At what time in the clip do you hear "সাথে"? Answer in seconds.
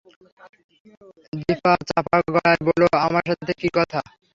3.29-3.53